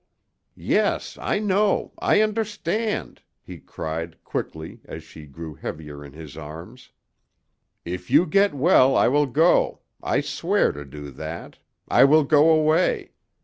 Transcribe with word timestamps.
"Yes, 0.55 1.15
I 1.21 1.37
know 1.37 1.93
I 1.99 2.21
understand," 2.23 3.21
he 3.43 3.59
cried, 3.59 4.17
quickly, 4.23 4.81
as 4.85 5.03
she 5.03 5.27
grew 5.27 5.53
heavier 5.53 6.03
in 6.03 6.13
his 6.13 6.35
arms. 6.35 6.89
"If 7.85 8.09
you 8.09 8.25
get 8.25 8.55
well 8.55 8.95
I 8.95 9.07
will 9.07 9.27
go. 9.27 9.81
I 10.01 10.21
swear 10.21 10.71
to 10.71 10.85
do 10.85 11.11
that. 11.11 11.59
I 11.87 12.05
will 12.05 12.23
go 12.23 12.49
away. 12.49 13.11